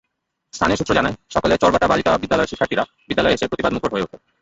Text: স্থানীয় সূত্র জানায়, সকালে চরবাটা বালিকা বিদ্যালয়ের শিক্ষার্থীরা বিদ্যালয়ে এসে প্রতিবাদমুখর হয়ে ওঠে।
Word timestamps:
স্থানীয় 0.53 0.77
সূত্র 0.79 0.97
জানায়, 0.97 1.15
সকালে 1.35 1.55
চরবাটা 1.57 1.87
বালিকা 1.87 2.11
বিদ্যালয়ের 2.21 2.51
শিক্ষার্থীরা 2.51 2.83
বিদ্যালয়ে 3.09 3.35
এসে 3.35 3.49
প্রতিবাদমুখর 3.49 3.93
হয়ে 3.93 4.05
ওঠে। 4.05 4.17